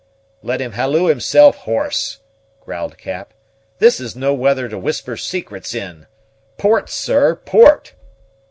"Let 0.41 0.61
him 0.61 0.71
halloo 0.71 1.09
himself 1.09 1.57
hoarse!" 1.57 2.21
growled 2.59 2.97
Cap. 2.97 3.35
"This 3.77 3.99
is 3.99 4.15
no 4.15 4.33
weather 4.33 4.67
to 4.67 4.79
whisper 4.79 5.15
secrets 5.15 5.75
in. 5.75 6.07
Port, 6.57 6.89
sir, 6.89 7.35
port!" 7.35 7.93